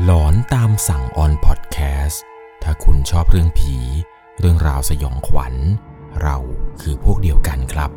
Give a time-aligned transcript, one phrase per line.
[0.00, 2.22] หลอนตามสั่งออนพอดแคสต์
[2.62, 3.76] ถ้าคุณชอบเรื่องผี
[4.40, 5.54] เรื่องราวสยองขวัญ
[6.22, 6.36] เรา
[6.80, 7.90] คือพวกเดียวกันครับ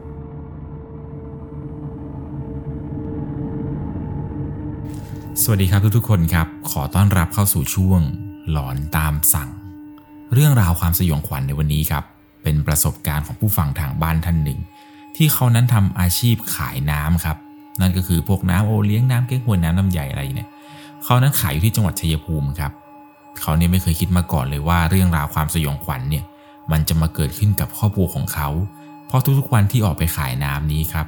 [5.42, 8.02] สวัสดีครับทุกๆคนครับ ขอต้อนรับเข้าสู่ช่วง
[8.52, 9.50] หลอนตามสั่ง
[10.34, 12.04] เรื่องราวความสยองขวัญในวันนี้ครับ
[12.44, 14.60] เป็นประสบการณ์ของผู้ฟังทางบ้านท่านหนึ่ง
[15.16, 17.38] ที่เขานั้นทำอาชีพขายน้ำครับ
[17.82, 20.50] นั่นก็คือพวกน้ำโอเลี้ยงน้ำเก๊กฮวยน้ำน้ำใหญ่อะไรเนี่ย
[21.06, 22.72] เขานั้นขายอยู่ที่จังหวัดชัยภูมิครับ
[23.42, 26.24] เขาเนี่ยไม่เคยคิดมาก่อนเลยว่าเรื่องราวความสยองขวัญเนี่ย
[26.72, 28.50] มันจะมาเกิดขึ้นกับครอบครัวของเขา
[29.08, 31.08] เพราะทุกๆวันที่ออกไปขายน้ำนี้ครับ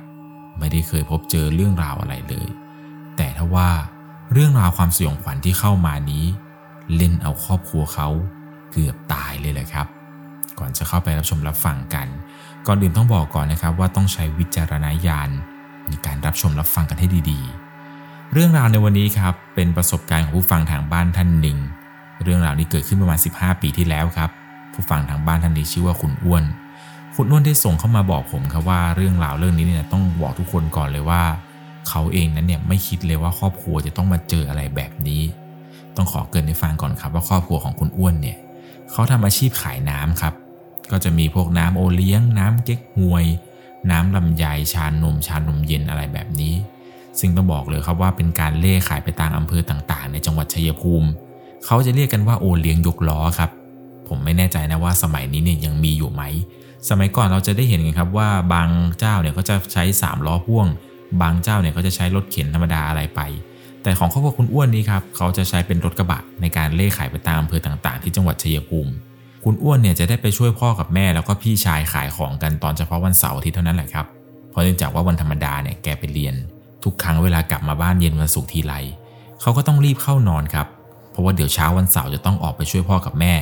[0.60, 2.48] ไม่ได้เคยพบเจอเรื่องราวอะไรเลย
[3.18, 3.70] แต่ถ้าว่า
[4.34, 6.26] เรื่องราวความสยองขวัญที่เข้ามานี้
[6.96, 8.08] เล่นเอาครอบครัวเขา
[8.72, 9.88] เกือบตายเลยแหละครับ
[10.60, 12.08] ก่อนจะเข้าไปรับชมรับฟังกัน
[12.68, 15.30] ก่อนอื่นต้องบอกก่อนนะครับว่าต้องใช้วิจารณญาณ
[15.88, 17.67] ในการรับชมรับฟังกันให้ดีๆ
[18.34, 21.58] เรื่องราวในวันนี้ครับเป็นประสบการณ์ของผู้ฟังทางบ้านท่านหนึ่ง
[22.24, 24.30] เรื่องราวนี้เกิดขึ้นประมาณ 15 ปีที่แล้วครับ
[24.74, 26.44] ผู้ฟังทางบ้านท่านนี้ชื่อว่าคุณอ้วน
[27.16, 31.24] คุณอ้วนได้ส่งเข้ามาบอกผมครับว่าเรื่องราวเรื่องนี้เนี่ยต้องบอกทุกคนก่อนเลยว่า
[31.90, 35.22] เขาเองนั้นเนี่ยไม่คิดเลยว่าครอบครัวจะต้องมาเจออะไรแบบนี้
[35.96, 38.38] ต้องขอเกินให้ฟังก่อนครับว่าครอบครัวของคุณอ้วนเนี่ย
[38.92, 40.34] เขาทำอาชีพขายน้ำครับ
[40.92, 43.26] ก็จะมีพวกน้ำโอเลี้ยง น้ำเก๊กฮวย
[43.92, 46.54] น้ำลำไยชานมชานมเย็นอะไรแบบนี้
[47.20, 51.10] ซึ่งต้องบอกเลยครับว่าเป็นการเล่ขายไปตามอำเภอต่างๆ ในจังหวัดชัยภูมิ
[51.66, 53.50] เขาจะเรียกกันว่าโอเลี้ยงยกล้อครับ
[54.08, 56.24] ผมไม่แน่ใจนะว่าสมัยนี้เนี่ยยังมีอยู่ไหม
[56.90, 60.68] สมัยก่อนเราจะได้เห็นกันครับว่าบางเจ้าเนี่ยก็จะใช้3ล้อพ่วง
[61.22, 63.22] บางเจ้าเนี่ยก็จะใช้รถเข็นธรรมดาอะไรไป
[63.84, 68.92] แต่ของครอบครัวคุณอ้วนนี้ครับเขาจะใช้เป็นรถกระบะในการเล่ขายไปตามอำเภอต่างๆ ที่จังหวัดชัยภูมิ
[69.44, 74.06] คุณอ้วนเนี่ยจะได้ไปช่วยพ่อกับแม่แล้วก็พี่ชายขายของกันตอนเฉพาะวันเสาร์อาทิตย์เท่านั้นแหละครับ
[74.52, 76.36] เพราะเนื่องจากว่าวันธรรมดาเนี่ยแกไปเรียน
[76.88, 78.74] ทุกครั้งเวลากลับมาบ้านเย็นวันศุกร์ทีไร
[79.42, 80.68] เขาก็ต้องรีบเข้านอนครับ
[81.12, 83.34] เพราะว่าเดี๋ยวเช้าวันเสาร์จะต้องออกไปช่วยพ่อกับแม่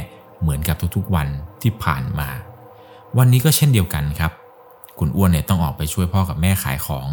[0.41, 1.27] เหมือนกับทุกๆวัน
[1.61, 2.29] ที่ผ่านมา
[3.17, 4.31] วันนี้ก็เช่นเดียวกันครับ
[4.99, 7.07] คุณอ้วนเนี่ยต้องออกไปช่วยพ่อกับแม่ขายของ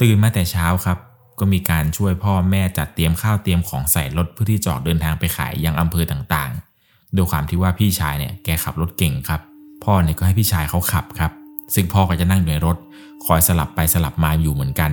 [0.00, 0.98] ตื่นมาแต่เช้าครับ
[1.38, 9.40] ก็มีการช่วยพ่อแม่จัดเตรียมข้าวเตรียมของใส่รถเพื่อที่จะออกเดินทางไปขายยังอำเภอต่างๆ โดยความที่ว่าพี่ชายเนี่ยแกขับรถเก่งครับ
[9.84, 11.32] พ่อเนี่ยก็ให้พี่ชายเขาขับครับ
[11.74, 12.76] ซึ่งพ่อก็จะนั่งอยู่ในรถ
[13.26, 14.92] คอยสลับไปสลับมาอยู่เหมือนกัน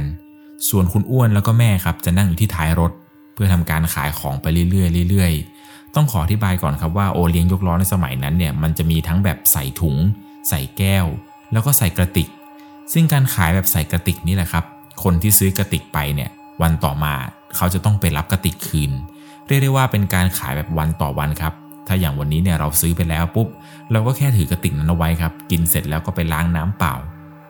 [0.70, 2.92] ส่วนคุณอ้วนแล้วก็แม่ครับจะนั่งอยู่ที่ท้ายรถ
[3.34, 9.96] เพื่อทำการขายของไปเรื่อยๆเรื่อยๆ ต้องขออธิบายก่อนครับว่าโอเลี้ยงยกล้อในสมัยนั้นเนี่ยมันจะมีทั้งแบบใส่ถุง
[10.50, 11.06] ใส่แก้ว
[11.52, 12.28] แล้วก็ใส่กระติก
[12.94, 14.64] ซึ่งการขายแบบใส่กระติกนี่แหละครับ
[15.04, 16.30] คนที่ซื้อกระติกไปเนี่ย
[16.62, 17.14] วันต่อมา
[17.56, 18.92] เขาจะต้องไปรับกระติกคืน
[19.48, 21.54] เรียกได้ว่าเป็นการขายแบบวันต่อวันครับ
[21.88, 23.48] ถ้าอย่างวันนี้เนี่ยเราซื้อไปแล้วปุ๊บ
[23.92, 26.94] เราก็แค่ถือกระติกนั้นเอาไว้ครับ กินเสร็จแล้วก็ไปล้างน้ำเปล่า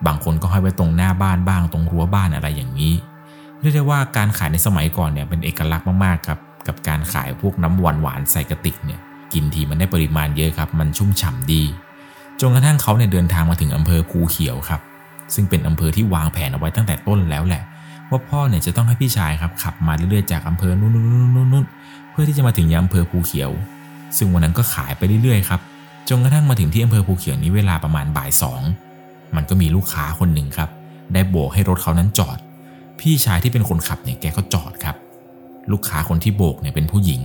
[0.06, 2.94] บางคนก็ให้ไว้ตรงหน้าบ้านบ้างตรงรั้วบ้านอะไรอย่างนี้
[3.60, 9.00] เรียกได้ว่าการขายในสมัยก่อนเนี่ยเป็นเอกลักษณ์มากๆครับกับการขายพวกน้ำหวานหวานใส่กระติกเนี่ย
[9.34, 11.64] กินทีมันได้ปริมาณเยอะครับ มันชุ่มฉ่ำดี
[12.42, 14.82] จนกระทั่งเขาเนี่ยเดินทางมาถึงอำเภอภูเขียวครับ
[15.34, 17.64] ซึ่งเป็นอำเภอที่วางแผนเอาไว้ตั้งแต่ต้นแล้วแหละ
[18.10, 20.90] ว่าพ่อเนี่ยจะต้องให้พี่ชายครับขับมาเรื่อยๆจากอำเภอนู้
[21.64, 23.52] นๆๆๆเพื่อที่จะมาถึงยังอำเภอภูเขียว
[24.18, 25.62] ซึ่งวันนั้นก็ขายไปเรื่อยๆครับ
[26.10, 28.62] จนกระทั่งมาถึงที่อำเภอภูเขียวนี้เวลาประมาณบ่ายสอง
[29.36, 30.70] มันก็มีลูกค้าคนหนึ่งครับ
[31.14, 32.38] ได้โบกให้รถเขานั้นจอด
[33.00, 34.96] พี่ชายที่เป็นคนขับเนี่ยแกก็จอดครับ
[35.72, 37.22] ลูกค้าคนที่โบกเนี่ยเป็นผู้หญิง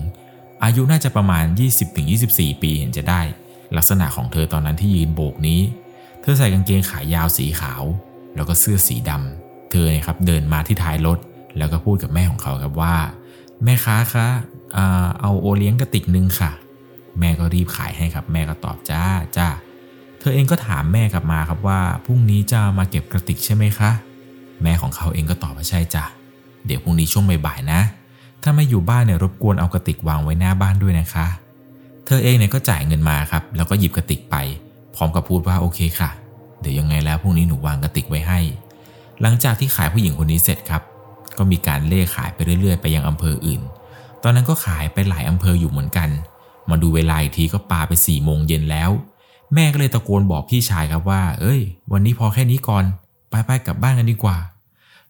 [0.65, 1.44] อายุน่าจะประมาณ
[2.03, 3.21] 20-24 ปีเห็นจะได้
[3.77, 5.60] ลักษณะของเธอตอนนั้นที่ยืนโบกนี้
[6.21, 7.83] เธอใส่กางเกงขายาวสีขาว
[8.37, 11.19] แล้วก็เสื้อสีดำเธอเนี่ยครับเดินมาที่ท้ายรถ
[11.59, 12.97] แล้วก็พูดกับแม่ของเขาครับว่า
[13.65, 14.27] แม่ค้าคะ
[15.21, 16.50] เอาโอเลี้ยงกระติกนึงค่ะ
[17.21, 19.05] แม่ก็รีบขายให้ครับ แม่ก็ตอบจ้า
[19.37, 19.49] จ้า
[20.20, 23.91] เธอเองก็ถามแม่กลับมาครับว่าพรุ่งนี้จะมาเก็บกระติกใช่ไหมคะ
[24.62, 26.04] แม่ของเขาเองก็ตอบว่าใช่จ้ะ
[26.66, 27.81] เดี๋ยวพรุ่งนี้ช่วงบ่ายๆนะ
[28.42, 31.26] ถ้าไม่อยู่บ้านเนี่ยรบกวนเอากระติกวางไว้หน้าบ้านด้วยนะคะ
[32.06, 34.36] เธอเองเนี่ยก็จ่ายเงินมาครับ แล้วก็หยิบกระติกไป
[34.94, 36.10] พร้อมกับพูดว่าโอเคค่ะ
[36.60, 38.41] เดี๋ยวยังไงแล้วพรุ่งนี้หนูวางกระติกไว้ให้
[39.20, 40.82] หลังจากที่ขายผู้หญิงคนนี้เสร็จครับ
[41.39, 43.62] ก็มีการเล่ขายไปเรื่อยๆ ไปยังอำเภออื่น
[44.22, 46.09] ตอนนั้นก็ขายไปหลายอำเภออยู่เหมือนกัน
[46.71, 48.91] มาดูเวลาอีกทีก็ปาไป4ี่โมงเย็นแล้ว
[49.54, 51.60] แม่ก็เลยตะโกนบอกพี่ชายครับว่า เอ้ย
[51.92, 52.84] วันนี้พอแค่นี้ก่อน
[53.30, 54.36] ไปไปๆกลับบ้านกันดีกว่า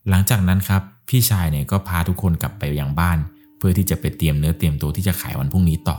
[0.08, 3.19] หลังจากนั้นครับพี่ชายเนี่ยก็พาทุกคนกลับไปยังบ้าน
[3.58, 5.98] เพื่อที่จะไปเตรียมเนื้อเตรียมตัวที่จะขายวันพรุ่งนี้ต่อ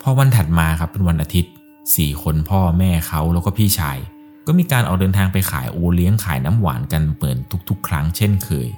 [0.00, 1.52] พอวันถัดมาครับเป็นวันอาทิตย์
[1.96, 3.98] สี่คนพ่อแม่เขาแล้วก็พี่ชาย
[4.46, 7.36] ก็มีการออกเดินทางไปขายโอเลี้ยงขายน้ำหวานกันเหมือน
[7.68, 8.68] ทุก ๆ ครั้งเช่นเคย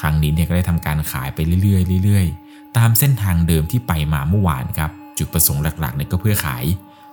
[0.00, 6.64] ครั้งนี้เนี่ยก็ได้ทำการขายไปเรื่อยๆเรื่อยๆ ตามเส้นทางเดิมที่ไปมาเมื่อวานครับ จุดประสงค์หลักๆเนี่ยก็เพื่อขาย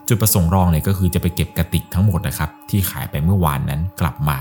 [0.07, 4.39] จุดประสงค์รองเนี่ยก็คือจะไปเก็บกระติกทั้งหมดนะครับที่ขายไปเมื่อวานนั้นกลับมา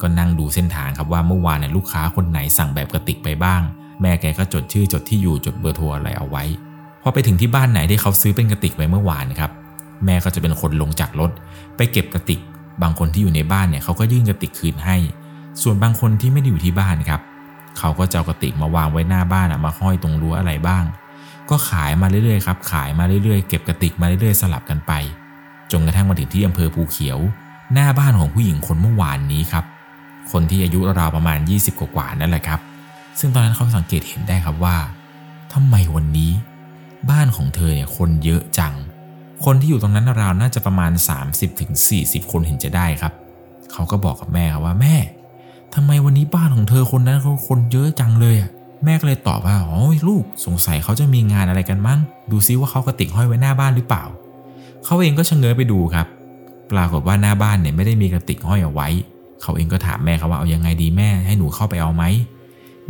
[0.00, 3.60] ก็นั่งดูเส้นทางครับว่าเมื่อวานเนี่ยลูกค้าคนไหนสั่งแบบกระติกไปบ้าง
[4.00, 6.44] แม่แกก็จดชื่อจดที่อยู่จดเบอร์โทรอะไรเอาไว้
[7.02, 9.50] พอไปถึงที่บ้านไหนที่เขาซื้อเป็นกระติกไว้เมื่อวานครับ
[10.04, 11.30] แม่ก็จะเป็นคนลงจากรถ
[11.76, 12.40] ไปเก็บกระติก
[12.82, 14.96] บางคนที่อยู่ในบ้านเนี่ยเขาก็ยื่นกระติกคืนให้
[15.62, 17.20] ส่วนบางคนที่ไม่ได้อยู่ที่บ้านครับ
[17.78, 20.84] เขาก็จะเอากระติกมาวางไว้หน้าบ้านมาห้อยตรงรั้วอะไรบ้าง
[21.50, 24.92] ก็ขายมาเรื่อยๆครับขายมาเรื่อยๆเก็บกระติกมาเรื่อยๆ สลับกันไป
[25.72, 27.18] จนกระทั่งมาถึงที่อำเภอภูเขียว
[27.72, 29.64] หน้าบ้านของผู้หญิงคนเมื่อวานนี้ครับ
[30.32, 32.60] คนที่อายุราวประมาณ 20 กว่านั่นแหละครับ
[33.18, 34.76] ซึ่งตอนนั้นเขาสังเกตเห็นได้ครับว่า
[35.52, 36.32] ทำไมวันนี้
[37.10, 38.74] บ้านของเธอเนี่ยคนเยอะจัง
[39.44, 40.92] คนที่อยู่ตรงนั้นราวน่าจะประมาณ
[41.62, 43.12] 30-40 คนเห็นจะได้ครับ
[43.72, 44.96] เขาก็บอกกับแม่ครับว่าแม่
[45.74, 48.50] ทำไมวันนี้บ้านของเธอคนนั้นเขาคนเยอะจังเลยอะ
[48.84, 51.98] แม่ก็เลยตอบว่าอ๋อลูกสงสัยเขาจะมีงานอะไรกันมั้ง
[52.30, 54.04] ดูซิว่าเขากระติกห้อยไว้หน้าบ้านหรือเปล่า
[54.84, 56.06] เขาเองก็ชะเง้อไปดูครับ
[56.72, 58.88] ปรากฏว่าหน้าบ้านเนี่ยไม่ได้มีกระติกห้อยเอาไว้
[59.42, 62.04] เขาเองก็ถามแม่ครับว่าเอายังไงดีแม่ให้หนูเข้าไปเอาไหม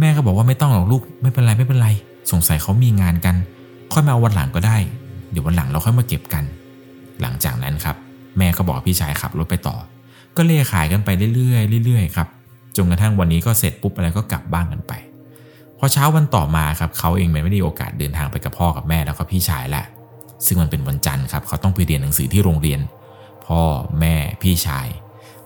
[0.01, 1.89] แม่ก็บอกว่าไม่ต้องหรอกลูกไม่เป็นไรไม่เป็นไร
[2.33, 3.37] สงสัยเขามีงานกัน
[3.93, 4.77] ค่อยมาเอาวันหลังก็ได้
[5.31, 6.45] เดี๋ยววันหลังเราค่อยมาเก็บกัน
[7.21, 7.97] หลังจากนั้นครับ
[8.39, 9.77] แม่ก็บอกพี่ชายขับรถไปต่อ
[10.37, 12.29] ก็เล่ขายกันไปเรื่อยๆเรื่อยๆครับ
[12.77, 14.93] จนกระทั่งวันนี้ก็เสร็จปุ๊บอะไรก็กลับบ้านกันไป
[15.85, 19.85] อเช้าวันต่อมาครับเขาเองไม่ได้มีโอกาสเดินทางไปกับพ่อกับแม่แล้วก็พี่ชายแหละ
[20.47, 22.81] ซึ่งมันเป็นวันจันทร์ครับเขาต้องไปเรียนหนังสือที่โรงเรียน
[23.47, 23.61] พ่อ
[24.01, 24.87] แม่พี่ชาย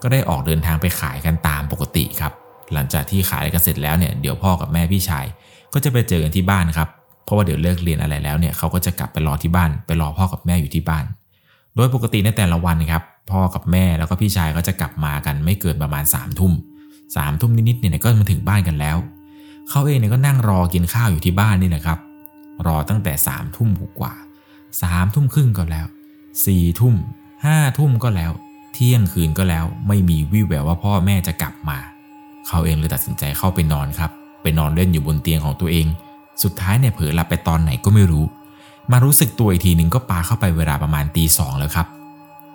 [0.02, 2.32] ก็ได้ออกเดินทางไปขายกันตามปกติครับ
[2.73, 5.25] หลังจากที่ขายกันเสร็จแล้วเนี่ยเดี๋ยวพ่อกับแม่พี่ชาย
[5.73, 6.88] ก็จะไปเจอกันที่บ้านครับ
[7.25, 11.05] เพราะว่าเดี๋ยวเลิกเรียนอะไรแล้วเนี่ยเขาก็จะกลับไปรอที่บ้าน ไปรอพ่อกับแม่อยู่ที่บ้าน
[11.75, 16.52] โดยปกติในแต่ละวันครับพ่อกับแม่แล้วก็พี่ชายก็จะกลับมากันไม่เกินประมาณ3ามทุ่ม
[17.17, 18.96] สามทุ่มนิดๆเนี่ยก็มาถึงบ้านกันแล้ว
[19.70, 21.98] เขาเองเนี่ยก็นั่งรอกินข้าวอยู่ที่บ้านนี่แหละครับ
[22.66, 23.70] รอตั้งแต่สามทุ่ม
[24.00, 24.14] กว่า
[24.82, 25.86] สามทุ่มครึ่งก็แล้ว
[26.44, 26.94] สี่ทุ่ม
[27.44, 28.32] ห้าทุ่มก็แล้ว
[28.72, 31.78] เที่ยงคืนก็แล้ว ไม่มีวี่แววว่าพ่อแม่จะกลับมา
[32.46, 34.10] เขาเองเลยตัดสินใจเข้าไปนอนครับ
[34.42, 35.86] ไปนอนเล่นอยู่บนเตียงของตัวเอง
[36.42, 38.24] สุดท้ายเนี่ยเผลอหลับไปตอนไหนก็ไม่รู้
[38.90, 41.86] มารู้สึกตัวอีกทีหนึ่งก็ปาเข้าไปเวลาประมาณตีสองแล้วครับ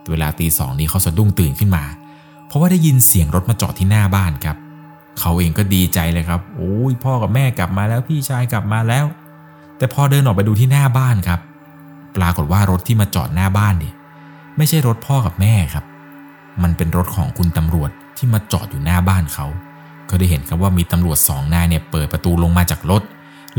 [0.09, 1.83] เวลาตีสองนี้เขาสะดุ้งตื่นขึ้นมา
[2.47, 4.57] เพราะว่าได้ยินเสียงรถมาจอดที่หน้าบ้านครับ
[5.19, 9.05] เขาเองก็ดีใจเลยครับ โอ้ยพ่อกับแม่กลับมาแล้วพี่ชายกลับมาแล้ว
[9.77, 11.39] แต่พอเดินออกไปดูที่หน้าบ้านครับ
[12.17, 13.93] ปรากฏว่ารถที่มาจอดหน้าบ้านเนี่ย
[14.57, 15.85] ไม่ใช่รถพ่อกับแม่ครับ
[16.63, 19.45] มันเป็นรถของคุณตำรวจที่มาจอดอยู่หน้าบ้านเขา
[20.09, 23.01] ก็ได้เห็นครับว่ามีตำรวจสองนายเนี่ยเปิดประตูลงมาจากรถ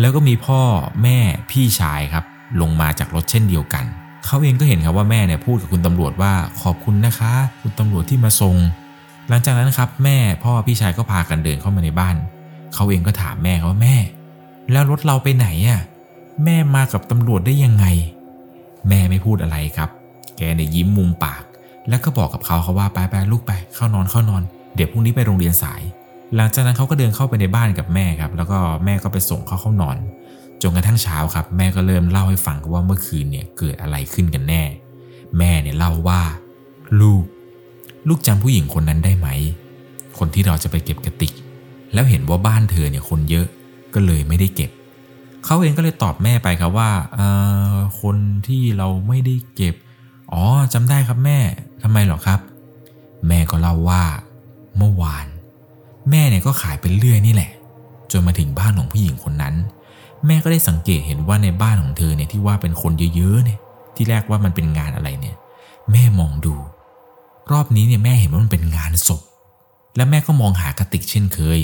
[0.01, 0.61] แล้วก็มีพ่อ
[1.03, 1.19] แม่
[1.51, 2.25] พี่ชายครับ
[2.61, 3.85] ลงมาจากรถเช่นเดียวกัน
[4.27, 8.55] เขาเองก็เห็นครับว่าแม่เนี่ยพูดกับคุณตำรวจว่าขอบคุณนะคะ คุณตำรวจที่มาส่ง
[9.29, 12.17] หลังจากนั้นครับแม่พ่อพี่ชายก็พากันเดินเข้ามาในบ้าน
[12.75, 13.97] เขาเองก็ถามแม่เขาว่าแม่
[14.73, 15.81] แล้วรถเราไปไหนอะ
[16.45, 17.87] แม่มากับตำรวจได้ยังไง
[18.89, 19.91] แม่ไม่พูดอะไรครับ
[20.37, 21.43] แกเนี่ยยิ้มมุมปาก
[21.89, 24.43] แล้วก็บอกกับเขาเขาว่าไปไปลูกไปเข้านอนเข้านอน
[24.75, 25.83] เดี๋ยวพรุ่งนี้ไปโรงเรียนสาย
[26.37, 29.97] หลังจากนั้นเขาก็เดินเข้าไปในบ้านกับแม่ครับ แล้วก็แม่ก็ไปส่งเขาเข้านอน
[30.63, 34.63] จนกระทั่งเช้าครับ แม่ก็เริ่มเล่าให้ฟังว่าเมื่อคืนเนี่ยเกิดอะไรขึ้นกันแน่
[35.39, 36.23] แม่เนี่ยเล่าว่า
[37.01, 37.25] ลูก
[38.09, 39.29] ลูกจำผู้หญิงคนนั้นได้ไหม
[40.19, 41.33] คนที่เราจะไปเก็บกระติก
[41.95, 43.47] แล้วเห็นว่าบ้านเธอเนี่ยคนเยอะ
[43.95, 44.71] ก็เลยไม่ได้เก็บ
[45.45, 47.21] เขาเองก็เลยตอบแม่ไปครับว่าเอ
[47.73, 48.17] อคน
[48.47, 49.75] ที่เราไม่ได้เก็บ
[50.33, 50.43] อ๋อ
[50.73, 51.39] จำได้ครับแม่
[51.83, 52.41] ทำไมหรอครับ
[53.29, 54.03] แม่ก็เล่าว่า
[54.79, 55.27] เมื่อวาน
[56.11, 57.51] แม่เนี่ยก็ขายเป็นเรื่อยนี่แหละ
[58.13, 59.55] จนมาถึงบ้านของผู้หญิงคนนั้น
[60.27, 63.59] แม่ก็ได้สังเกตเห็นว่าในบ้านของเธอเนี่ยที่ว่าเป็นคนเยอะๆเนี่ย
[63.95, 65.37] ที่แรกว่ามันเป็นงานอะไรเนี่ย
[65.91, 66.55] แม่มองดู
[67.51, 69.23] รอบนี้เนี่ยแม่เห็นว่ามันเป็นงานศพ
[69.97, 71.61] และแม่ก็มองหากระติกเช่นเคย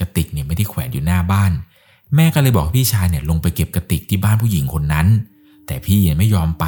[0.00, 1.52] กระติกเนี่ยไม่ได้แขวนอยู่หน้าบ้าน
[2.14, 5.06] แม่ก็เลยบอกพี่ชายเนี่ยลงไปเก็บกระติกที่บ้านผู้หญิงคนนั้น
[5.66, 6.64] แต่พี่เนี่ยไม่ยอมไป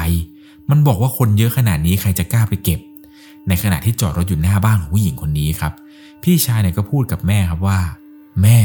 [0.69, 2.79] มันบอกว่าคนเยอะขนาดนี้ใครจะกล้าไปเก็บ
[3.47, 5.73] ในขณะที่จอดรถอยู่หน้าบ้านของผู้หญิงคนนี้ครับ
[6.23, 7.79] พี่ชายเนี่ยก็พูดกับแม่ครับว่า
[8.41, 8.59] แม่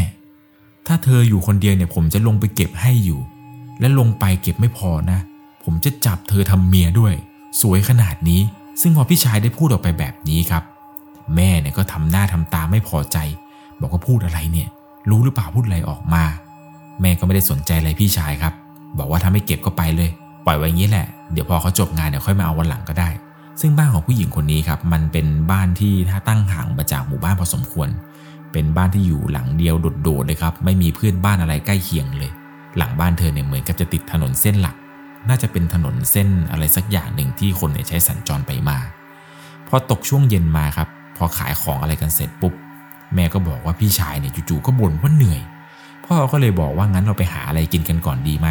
[0.86, 3.20] ถ้าเธออยู่คนเดียวเนี่ยผมจะลงไปเก็บให้อยู่
[3.80, 5.20] และลงไปเก็บไม่พอนะ
[5.64, 7.14] ผมจะจับเธอทำเมียด้วย
[7.60, 8.40] สวยขนาดนี้
[8.80, 10.62] ซึ่งพอพี่ชายได้พูดออกไปแบบนี้ครับ
[11.36, 13.18] แม่เนี่ยก็ทำหน้าทำตาไม่พอใจ
[13.80, 14.68] บอกว่าพูดอะไรเนี่ย
[15.10, 16.24] รู้หรือเปล่าพูดอะไรออกมา
[17.00, 18.52] แม่ก็ไม่ได้สนใจอะไรพี่ชายครับ
[18.98, 20.10] บอกว่าถ้าไม่เก็บก็ไปเลย
[20.46, 23.08] ปล่อยไว้อย่างนี้แหละ เดี๋ยวพอเขาจบงานเดี๋ยวค่อยมาเอาวันหลังก็ได้
[23.60, 27.88] ซึ่งบ้านของผู้หญิงคนนี้ครับ มันเป็นบ้านที่ถ้าตั้งห่างมาจากหมู่บ้านพอสมควร
[28.52, 32.30] เป็นบ้านที่อยู่หลังเดียวโดดๆเลยครับ ไม่มีเพื่อนบ้านอะไรใกล้เคียงเลย
[32.76, 34.76] หลังบ้านเธอเนี่ยเหมือนกับจะติดถนนเส้นหลัก
[35.28, 38.78] น่าจะเป็นถนนเส้นอะไรสักอย่างหนึ่งที่คนเนี่ยใช้สัญจรไปมา
[39.68, 42.54] พอตกช่วงเย็นมาครับ พอขายของอะไรกันเสร็จปุ๊บ
[43.14, 45.40] แม่ก็บอกว่าพี่ชายเนี่ยจู่ๆก็บ่นว่าเหนื่อย
[46.06, 48.48] พ่อก็เลยบอกว่างั้นเราไปหาอะไรกินกันก่อนดีไหม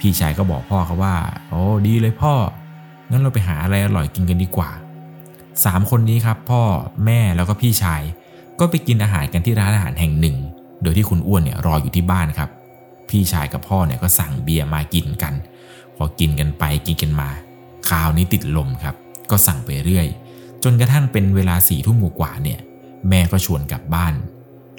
[0.00, 1.14] พี่ชายก็บอกพ่อเขาว่า
[1.48, 2.34] โอ้ดีเลยพ่อ
[3.10, 4.70] งั้นเราไปหาอะไรอร่อยกินกันดีกว่า
[5.64, 6.62] สามคนนี้ครับ พ่อ
[7.04, 8.02] แม่แล้วก็พี่ชาย
[8.60, 10.36] ก็ไปกินอาหารกันที่ร้านอาหารแห่งหนึ่ง
[10.82, 12.50] โดยที่คุณอ้วนเนี่ยรออยู่ที่บ้านครับ
[13.10, 15.34] พี่ชายกับพ่อเนี่ยก็สั่งเบียร์มากินกัน
[15.96, 17.28] พอกินกันไปกินกันมา
[17.88, 18.94] คราวนี้ติดลมครับ
[19.30, 20.06] ก็สั่งไปเรื่อย
[20.64, 22.58] จนกระทั่งเป็นเวลาสี่ทุ่มกว่าเนี่ย
[23.08, 24.14] แม่ก็ชวนกลับบ้าน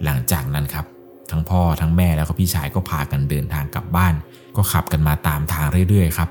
[0.04, 0.86] หลังจากนั้นครับ
[1.32, 4.14] ทั้งพ่อทั้งแม่แล้วก็พี่ชายก็พากันเดินทางกลับบ้าน
[4.56, 6.30] ก็ขับกันมาตามทางเรื่อยๆครับ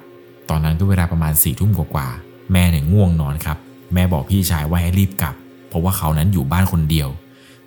[0.51, 3.59] ตอนนั้นก็เวลาประมาณสี่ทุ่มกว่าๆแม่เนี่ยง่วงนอนครับ
[3.95, 5.35] แม่บอกพี่ชายว่าให้รีบกลับ
[5.69, 7.09] เพราะว่าเขานั้นอยู่บ้านคนเดียว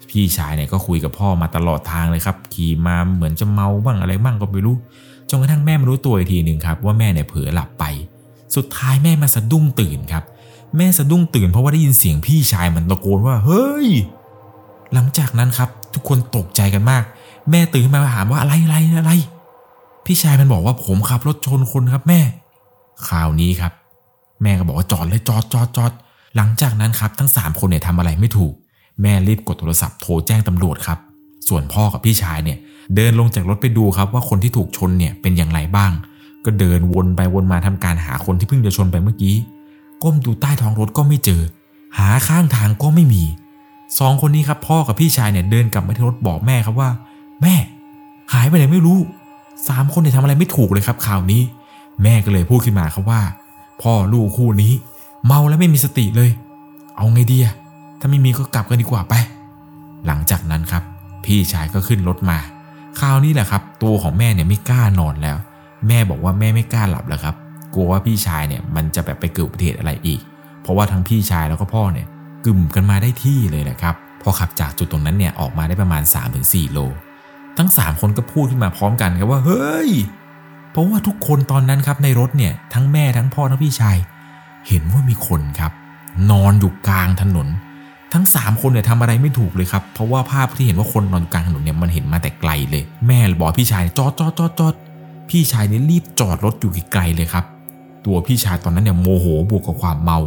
[0.10, 4.76] พี่ชายเนี่ยก็คุยกับพ่อมาตลอดทางเลยครับ ขี่มาเหมือนจะเมาบ้างอะไรบ้างก็ไม่รู้
[5.30, 7.84] จนกระทั่งแม่มารู้ตัวอีกทีหนึ่งครับว่าแม่เนี่ยเผลอหลับไป
[8.56, 10.24] สุดท้ายแม่มาสะดุ้งตื่นครับ
[10.78, 13.88] แม่สะดุ้งตื่นเพราะว่าได้ยินเสียงพี่ชายมันตะโกนว่าเฮ้ย
[14.94, 17.04] หลังจากนั้นครับทุกคนตกใจกันมาก
[17.52, 19.12] แม่ตื่นมาถามว่าอะไรอะไรอะไร
[20.06, 22.22] พี่ชายมันบอกว่าผมขับรถชนคนครับแม่
[23.08, 23.74] คราวนี้ครับ
[24.44, 25.92] แม่ก็บอกว่าจอดเลยจอดจอดจอด
[26.36, 28.54] หลังจากนั้นครับทั้ง 3 คนเนี่ยทำอะไรไม่ถูก
[29.02, 31.00] แม่รีบกดโทรศัพท์โทรแจ้งตำรวจครับ
[31.48, 32.58] ส่วนพ่อกับพี่ชายเนี่ย
[32.96, 35.91] เดินลงจากรถไปดูครับว่าคนที่ถูกชนเนี่ยเป็นอย่างไรบ้าง
[36.46, 39.36] ก็เดินวนไปวนมาทำการหาคนที่เพิ่งจะชนไปเมื่อกี้
[40.03, 41.41] ก้มดูใต้ท้องรถก็ไม่เจอ
[41.98, 43.24] หาข้างทางก็ไม่มี
[44.00, 46.89] สองคนนี้ครับพ่อกับพี่ชายเนี่ยเดินกลับมาที่รถบอกแม่ครับว่า
[47.41, 47.56] แม่
[48.34, 49.00] หายไปไหนไม่รู้
[49.67, 51.41] สามคนเนี่ยทำอะไรไม่ถูกเลยครับข่าวนี้
[52.03, 53.22] แม่ก็เลยพูดขึ้นมาครับว่า
[53.82, 54.72] พ่อลูกคู่นี้
[55.25, 56.29] เมาแล้วไม่มีสติเลย
[56.96, 57.56] เอาไงดีอะ
[58.00, 59.13] ถ้าไม่มีก็กลับกันดีกว่าไป
[60.08, 60.84] หลังจากนั้นครับ
[61.25, 62.38] พี่ชายก็ขึ้นรถมา
[63.00, 65.38] คราวนี้แหละครับ ตัวของแม่เนี่ยไม่กล้านอนแล้ว
[65.88, 67.36] แม่บอกว่าแม่ไม่กล้าหลับแล้วครับ
[67.74, 70.20] กลัวว่าพี่ชายเนี่ยมันจะแบบไปเกิดอุบัติเหตุอะไรอีก
[70.62, 72.08] เพราะว่าทั้งพี่ชายแล้วก็พ่อเนี่ย
[72.46, 76.04] กึ่มกันมาได้ที่เลยแหละครับ พอขับจากจุดตรงนั้นเนี่ยออกมาได้ประมาณ
[76.38, 76.80] 3-4 โล
[77.58, 79.89] ทั้ง 3 คนก็พูดขึ้นมาพร้อมกันครับว่าเฮ้ย
[80.72, 83.98] เพราะว่าทุกคนตอนนั้นครับในรถเนี่ยทั้งแม่ทั้งพ่อทั้งพี่ชาย
[84.68, 85.72] เห็นว่ามีคนครับ
[86.32, 87.48] นอนอยู่กลางถนน
[88.14, 94.74] ทั้ง 3 คนเนี่ยทำอะไรไม่ถูกเลยครับ เพราะว่าภาพที่เห็นว่าคนนอนกลางถนนเนี่ยมันเห็นมาแต่ไกลเลย แม่บอกพี่ชายจอดจอดจอดจอด
[95.30, 97.46] พี่ชายเนี่ยรีบจอดรถอยู่ไกลๆเลยครับ
[98.06, 100.20] ตัวพี่ชายตอนนั้นเนี่ยโมโหบวกกับความเมา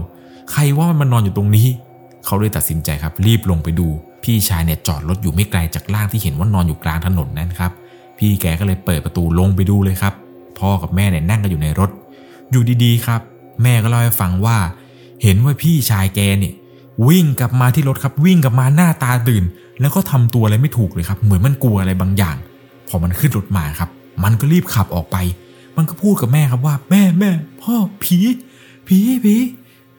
[0.51, 1.67] ใครว่ามันนอนอยู่ตรงนี้
[2.25, 3.89] เขาเลยตัดสินใจครับ รีบลงไปดู
[4.25, 7.73] พี่ชายเนี่ยจอดรถอยู่ไม่ไกลจากร่างที่เห็นว่านอนอยู่กลางถนนนั่นครับ
[8.19, 10.15] พี่แกก็เลยเปิดประตูลงไปดูเลยครับ
[10.59, 11.91] พ่อกับแม่เนี่ยนั่งกันอยู่ในรถ
[12.51, 13.21] อยู่ดีๆครับ
[13.63, 14.57] แม่ก็เล่าให้ฟังว่า
[15.23, 16.55] เห็นว่าพี่ชายแกเนี่ย
[17.09, 19.45] วิ่งกลับมาที่รถครับ วิ่งกลับมาหน้าตาตื่น
[19.81, 22.37] แล้วก็ทำตัวอะไรไม่ถูกเลยครับ เหมือนมันกลัวอะไรบางอย่าง
[22.89, 23.91] พอมันขึ้นรถมาครับ
[24.25, 25.17] มันก็รีบขับออกไป
[25.77, 27.31] มันก็พูดกับแม่ครับว่า แม่แม่
[27.63, 28.19] พ่อผี
[28.87, 29.37] ผีผี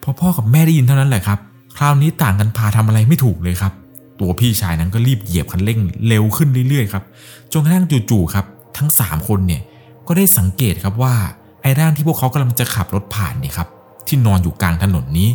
[0.02, 1.38] พอพ่อกับแม่ได้ยินเท่านั้นแหละครับ
[1.76, 3.72] คราวนี้ต่างกันพาทำอะไรไม่ถูกเลยครับ
[4.20, 5.78] ตัวพี่ชายนั้นก็รีบเหยียบคันเร่ง
[6.08, 7.04] เร็วขึ้นเรื่อยๆครับ
[7.52, 8.44] จนกระทั่งจู่ๆครับ
[8.76, 9.62] ทั้ง 3 คนเนี่ย
[10.06, 11.14] ก็ได้สังเกตครับว่า
[11.62, 13.68] ไอ้ร่างที่พวกเขากำลังจะขับรถผ่านเนี่ยครับ
[14.06, 15.28] ที่นอนอยู่กลางถนนนี้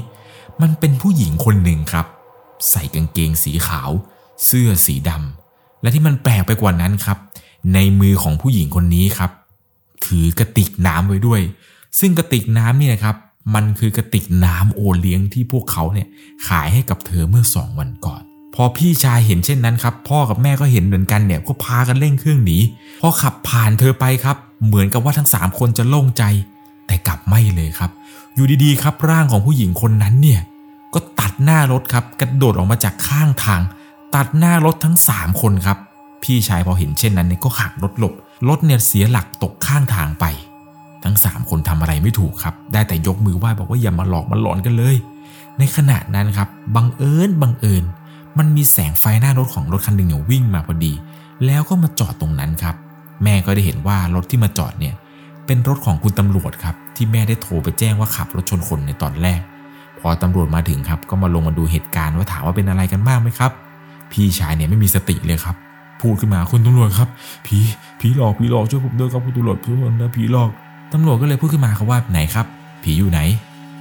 [0.62, 2.06] มันเป็นผู้หญิงคนหนึ่งครับ
[2.70, 3.90] ใส่กางเกงสีขาว
[4.46, 7.18] เสื้อสีดำและที่มันแปลกไปกว่านั้นครับ
[7.74, 9.32] ในมือของผู้หญิงคนนี้ครับ
[10.06, 11.42] ถือกระติกน้ำไว้ด้วย
[12.00, 13.16] ซึ่งกระติกน้ำนี่นะครับ
[13.56, 16.08] มันคือกระติกน้ำโอเลี้ยงที่พวกเขาเนี่ย
[16.48, 18.22] ขายให้กับเธอเมื่อสองวันก่อน
[18.56, 22.58] พอพี่ชายเห็นเช่นนั้นครับ พ่อกับแม่ก็เห็นเหมือนกันเนี่ยก็พากันเร่งเครื่องหนี
[23.02, 26.24] พอขับผ่านเธอไปครับ เหมือนกับว่าทั้งสามคนจะโล่งใจ
[26.88, 27.92] แต่กลับไม่เลยครับ
[28.38, 30.41] อยู่ดีๆ ครับร่างของผู้หญิงคนนั้นเนี่ย
[30.94, 33.62] ก็ตัดหน้ารถครับกระโดดออกมาจากข้างทาง
[34.15, 35.77] ตัดหน้ารถทั้ง 3 คนครับ
[36.24, 38.13] พี่ชายพอเห็นเช่นนั้นเนี่ยก็หักรถหลบ
[38.48, 40.25] รถเนี่ยเสียหลักตกข้างทางไป
[41.03, 44.96] ทั้ง 3 คนทำอะไรไม่ถูกครับ ได้แต่ยกมือไหว้บอกว่าอย่ามาหลอกมาหลอนกันเลย
[45.60, 47.84] ในขณะนั้นครับบังเอิญบังเอิญ
[48.38, 50.94] มันมีแสงไฟหน้ารถของรถคันหนึ่งเนี่ยวิ่งมาพอดี
[51.46, 52.75] แล้วก็มาจอดตรงนั้นครับ
[53.24, 54.94] แม่ก็ได้เห็นว่ารถที่มาจอดเนี่ย
[55.46, 59.42] เป็นรถของคุณตำรวจครับ ที่แม่ได้โทรไปแจ้งว่าขับรถชนคนในตอนแรก
[60.00, 63.51] พอตำรวจมาถึงครับ ก็มาลงมาดูเหตุการณ์ว่าถามว่าเป็นอะไรกันบ้างไหมครับ
[64.12, 65.56] พี่ชายเนี่ยไม่มีสติเลยครับ
[66.01, 67.10] พูดขึ้นมาคุณตำรวจครับ
[67.46, 67.58] ผี
[68.00, 70.50] ผีหลอกผีหลอกช่วยผมด้วยครับคุณตำรวจช่วยผมนะผีหลอก
[70.94, 72.46] ตำรวจก็เลยพูดขึ้นมาครับว่าไหนครับ
[72.84, 73.20] ผีอยู่ไหน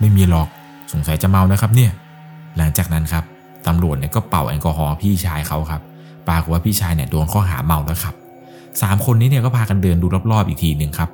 [0.00, 0.48] ไม่มีหรอก
[0.92, 1.90] สงสัยจะเมานะครับเนี่ย
[2.56, 3.24] หลังจากนั้นครับ
[3.66, 5.80] ตำรวจเนี่ยก็เป่าแอลกอฮอล์พี่ชายเขาครับ
[6.28, 8.14] ปรากฏว่าพี่ชายเนี่ยโดนข้อหาเมาแล้วครับ
[8.82, 11.10] สามคนนี้เนี่ยก็พากันเดินดูรอบๆอีกทีหนึ่งครับ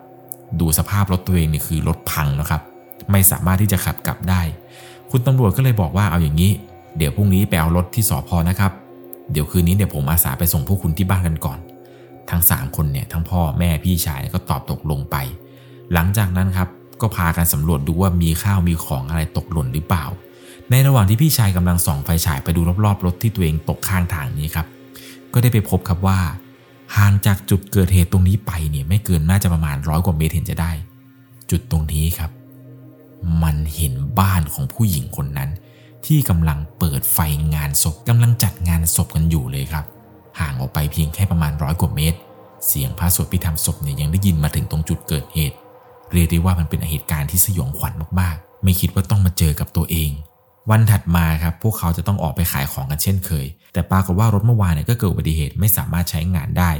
[0.60, 2.62] ดูสภาพรถตัวเองเนี่ยคือรถพังแล้วครับ
[3.10, 4.42] ไม่สามารถที่จะขับกลับได้
[5.10, 6.50] คุณตำรวจก็เลยบอกว่าเอาอย่างนี้
[6.96, 8.72] เดี๋ยวพรุ่งนี้ไปเอารถที่สอพอนะครับ
[9.32, 11.58] เดี๋ยวคืนนี้เดี๋ยวผมอาสาไปส่งพวกคุณที่บ้านกันก่อน
[12.30, 15.16] ทั้ง 3 คนเนี่ยทั้งพ่อแม่พี่ชายก็ตอบตกลงไป
[15.92, 16.68] หลังจากนั้นครับ
[17.00, 20.04] ก็พากันสำรวจดูว่ามีข้าวมีของอะไรตกหล่นหรือเปล่า
[20.70, 24.66] ในระหว่างที่พี่ชายกำลังส่องไฟฉายไปดูรอบๆรถที่ตัวเองตกข้างทางนี้ครับ
[25.32, 26.18] ก็ได้ไปพบครับว่า
[26.96, 30.72] ห่างจากจุดเกิดเหตุตรงนี้ไปเนี่ยไม่เกินน่าจะประมาณร้อยกว่าเมตรเห็นจะได้
[31.50, 32.30] จุดตรงนี้ครับ
[33.42, 35.50] มันเห็นบ้านของผู้หญิงคนนั้น
[36.06, 37.18] ที่กำลังเปิดไฟ
[37.54, 39.84] งานศพกำลังจัดงานศพกันอยู่เลยครับ
[40.40, 42.18] ห่างออกไปเพียงแค่ประมาณร้อยกว่าเมตร
[42.66, 45.56] เสียงพระสวดพิธรรมศพเนี่ยยังได้ยินมาถึงตรงจุดเกิดเหตุ
[46.12, 50.10] เรียกได้ว่ามันเป็นเหตุการณ์ที่สยองขวัญมากๆ ไม่คิดว่าต้องมาเจอกับตัวเอง
[50.70, 56.70] วันถัดมาครับพวกเขาจะต้องออกไปขายของกันเช่นเคย แต่ปรากฏว่ารถเมื่อวานเนี่ยก็เกิดอุบัติเหตุไม่สามารถใช้งานได้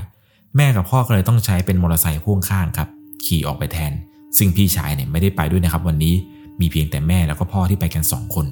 [0.57, 2.89] แม่กับพ่อก็เลยต้องใช้เป็นมอเตอร์ไซค์พ่วงข้างครับ
[3.25, 3.93] ขี่ออกไปแทน
[4.39, 6.15] ซึ่งพี่ชายเนี่ยไม่ได้ไปด้วยนะครับ วันนี้
[6.61, 8.47] มีเพียงแต่แม่แล้วก็พ่อที่ไปกันสองคน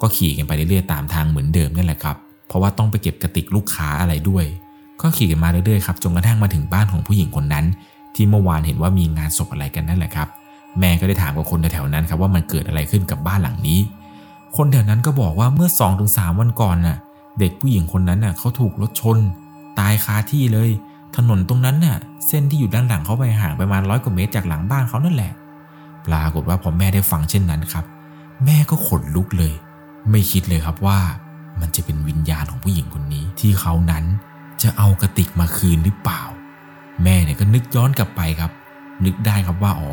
[0.00, 2.16] ก็ขี่กันไปเรื่อยๆตามทางเหมือนเดิมนั่นแหละครับ
[2.48, 4.44] เพราะว่าต้องไปเก็บกระติกลูกค้าอะไรด้วย
[5.00, 7.64] ก็ขี่กันมาเรื่อยๆครับจนกระทั่งมาถึงบ้านของผู้หญิงคนนั้น
[8.14, 10.28] ที่เมื่อวานเห็นว่ามีงานศพอะไรกันนั่นแหละครับ
[10.78, 13.78] แม่ก็ได้ถามกับคนแถวๆนั้นครับว่ามันเกิดอะไรขึ้นกับบ้านหลังนี้
[14.56, 16.96] คนแถวนั้นก็บอกว่าเมื่อ2อถึงสวันก่อนน่ะ
[17.38, 19.18] เด็กผู้หญิงคนนั้นน่ะเขาถูกรถชน
[19.78, 20.70] ตายคาที่เลย
[21.16, 21.96] ถนนตรงนั้นน่ะ
[22.26, 25.32] เส้นที่อยู่ด้านหลังเขาไปห่างประมาณร้อยกว่าเมตรจากหลังบ้านเขานั่นแหละ
[26.06, 27.84] ปรากฏว่าพอแม่ได้ฟังเช่นนั้นครับ
[28.44, 29.54] แม่ก็ขนลุกเลย
[30.10, 30.98] ไม่คิดเลยครับว่า
[31.60, 34.04] มันจะเป็นวิญญาณของผู้หญิงคนนี้ที่เขานั้น
[34.62, 36.22] จะเอากระติกมาคืนหรือเปล่า
[37.02, 38.50] แม่เนี่ยก็นึกย้อนกลับไปครับ
[39.04, 39.92] นึกได้ครับว่าอ๋อ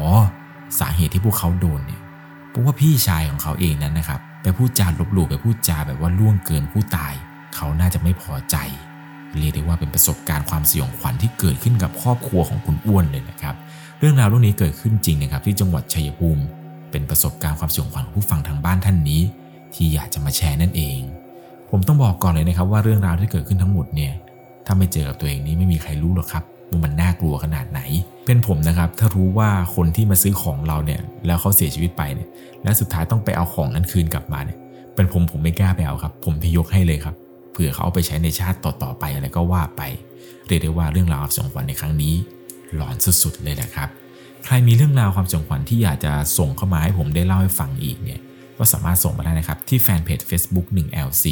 [0.79, 2.01] สาเหตุที่พวกเขาโดนเนี่ย
[2.49, 7.13] เพราะว่าพี่ชายของเขาเองนั้นนะครับ ไปพูดจาลบหลู่ไปพูดจาแบบว่าล่วงเกินผู้ตาย
[7.55, 8.57] เขาน่าจะไม่พอใจ
[9.37, 13.55] เรียกได้ว่าเป็นประสบการณ์ความสยองขวัญที่เกิดขึ้นกับครอบครัวของคุณอ้วนเลยนะครับ
[13.99, 16.43] เรื่องราวเรื่องนี้เกิดขึ้นจริงนะครับที่จังหวัดชัยภูมิ
[16.91, 19.21] เป็นประสบการณ์ความสยองขวัญของผู้ฟังทางบ้านท่านนี้
[19.73, 20.99] ที่อยากจะมาแชร์นั่นเอง
[21.69, 24.13] ผมต้องบอกก่อนเลยนะครับว่าเรื่องราวที่เกิดขึ้นทั้งหมดเนี่ย
[24.65, 26.43] ถ้าไม่เจอกับตัวเองนี้ไม่มีใครรู้หรอกครับ
[26.83, 27.81] มันน่ากลัวขนาดไหน
[28.25, 32.29] เป็นผมนะครับ ถ้ารู้ว่าคนที่มาซื้อของเราเนี่ย แล้วเขาเสียชีวิตไปเนี่ย
[32.63, 34.57] และสุดท้ายต้องไปเอาของนั้นคืนกลับมาเนี่ย
[34.95, 37.15] เป็นผมผมไม่กล้าไปเอาครับ ผมที่ยกให้เลยครับ
[37.51, 39.81] เผื่อเขาเอาไปใช้ในชาติต่อๆไปอะไรก็ว่าไป
[40.47, 42.13] เรียกได้ว่าเรื่องราวความสองวัญในครั้งนี้
[42.75, 43.89] หลอนสุดๆเลยนะครับ
[44.45, 48.19] ใครมีเรื่องราวความสงขวัญที่อยากจะส่งเข้ามาให้ผมได้เล่าให้ฟังอีกเนี่ย
[48.57, 51.25] ก็สามารถส่งมาได้นะครับที่แฟนเพจ Facebook 1LC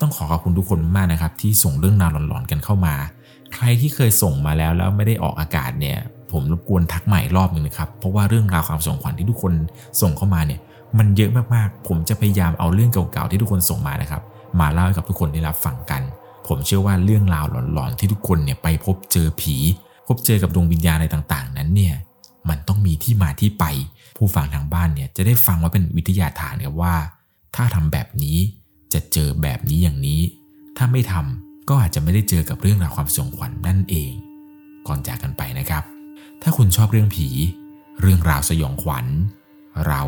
[0.00, 2.94] ต้องขอขอบคุณทุกคนมากนะครับที่ส่งเรื่องราวหลอนๆกันเข้ามา
[3.54, 5.98] ใครที่เคยส่งมาแล้วแล้วไม่ได้ออกอากาศเนี่ย
[6.32, 9.52] ผมรบกวนทักใหม่รอบหนึ่งนะครับ เพราะว่าเรื่องราวความสงขวัญที่ทุกคน
[10.00, 10.60] ส่งเข้ามาเนี่ย
[10.98, 14.22] มันเยอะมากๆ ผมจะพยายามเอาเรื่องเก่าๆที่ทุกคนส่งมานะครับ
[14.60, 16.02] มาเล่าให้กับทุกคนได้รับฟังกัน
[16.48, 19.56] ผมเชื่อว่าเรื่องราวหลอนๆที่ทุกคนเนี่ยไปพบเจอผี
[20.06, 21.94] พบเจอกับดวงวิญญาณอะไรต่างๆ นั้นเนี่ย
[22.48, 23.64] มันต้องมีที่มาที่ไป
[24.16, 26.94] ผู้ฟังทางบ้านเนี่ยจะได้ฟังว่าเป็นวิทยาฐานครับว่า
[27.56, 28.38] ถ้าทำแบบนี้
[28.92, 30.20] จะเจอแบบนี้อย่างนี้
[30.76, 34.12] ถ้าไม่ทำ ก็อาจจะไม่ได้เจอกับเรื่องราวความสยองขวัญนนั่นเอง
[34.86, 35.84] ก่อนจากกันไปนะครับ
[36.42, 37.28] ถ้าคุณชอบเรื่องผี
[38.00, 39.06] เรื่องราวสยองขวัญ
[39.86, 40.02] เรา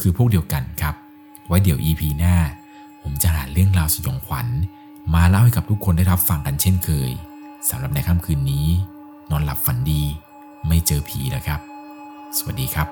[0.00, 0.94] คือพวกเดียวกันครับ
[1.46, 2.36] ไว้เดี๋ยว EP หน้า
[3.02, 4.46] ผมจะหาเรื่องราวสยองขวัญ
[5.14, 7.10] มาเล่าให้กับทุกคนได้รับฟังกันเช่นเคย
[7.68, 8.66] สำหรับในค่ำคืนนี้
[9.30, 10.02] นอนหลับฝันดี
[10.66, 11.60] ไม่เจอผีแล้วครับ
[12.36, 12.88] สวัสดีครับ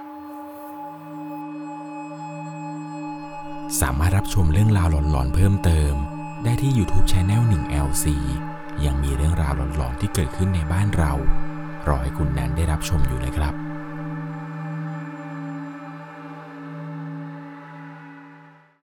[3.81, 5.95] สามารถรับชมเรื่องราวหลอนๆเพิ่มเติม
[6.45, 8.05] ได้ที่ YouTube Channel 1LC
[8.85, 11.13] ยังมีเรื่องราวหลอนๆที่เกิดขึ้นในบ้านเรา
[11.89, 13.68] รอให้คุณแนนได้รับชมอยู่นะครับ